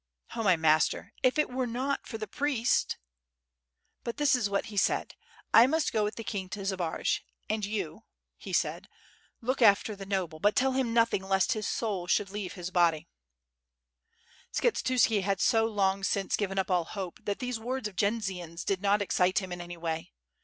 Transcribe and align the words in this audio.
"Oh, 0.35 0.41
my 0.41 0.55
master, 0.57 1.13
if 1.21 1.37
it 1.37 1.51
were 1.51 1.67
not 1.67 2.07
for 2.07 2.17
the 2.17 2.25
priest 2.25 2.97
But 4.03 4.17
this 4.17 4.33
is 4.33 4.49
what 4.49 4.65
he 4.65 4.75
said: 4.75 5.13
'I 5.53 5.67
must 5.67 5.93
go 5.93 6.03
with 6.03 6.15
the 6.15 6.23
king 6.23 6.49
to 6.49 6.65
Zbaraj 6.65 7.19
and 7.47 7.63
you 7.63 8.05
(he 8.35 8.51
said) 8.51 8.89
look 9.41 9.61
after 9.61 9.95
the 9.95 10.07
noble, 10.07 10.39
but 10.39 10.55
tell 10.55 10.71
him 10.71 10.91
nothing 10.91 11.21
lest 11.21 11.53
his 11.53 11.67
soul 11.67 12.07
should 12.07 12.31
leave 12.31 12.53
his 12.53 12.71
body/" 12.71 13.09
Skshetuski 14.53 15.21
had 15.21 15.39
so 15.39 15.67
long 15.67 16.03
since 16.03 16.35
given 16.35 16.57
up 16.57 16.71
all 16.71 16.85
hope, 16.85 17.19
that 17.23 17.37
these 17.37 17.59
words 17.59 17.87
of 17.87 17.95
Jendzian's 17.95 18.63
did 18.65 18.81
not 18.81 19.03
excite 19.03 19.37
him 19.37 19.51
in 19.51 19.61
any 19.61 19.77
way. 19.77 20.13